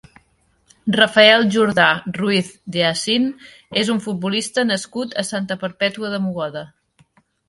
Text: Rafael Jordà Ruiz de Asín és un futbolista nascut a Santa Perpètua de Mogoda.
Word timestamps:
Rafael 0.93 1.43
Jordà 1.55 1.89
Ruiz 2.15 2.49
de 2.75 2.81
Asín 2.87 3.27
és 3.81 3.91
un 3.97 3.99
futbolista 4.07 4.63
nascut 4.71 5.13
a 5.23 5.27
Santa 5.29 5.59
Perpètua 5.65 6.11
de 6.15 6.21
Mogoda. 6.25 6.65